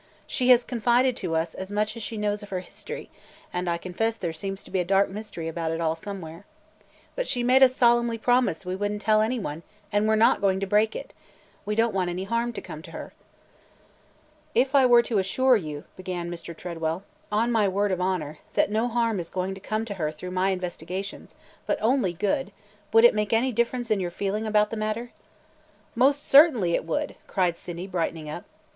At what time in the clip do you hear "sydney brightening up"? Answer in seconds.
27.55-28.45